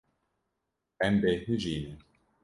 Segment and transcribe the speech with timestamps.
[1.05, 1.93] Em bêhnijî ne.